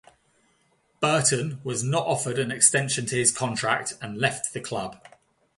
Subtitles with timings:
[0.99, 4.99] Burton was not offered an extension to his contract and left the club.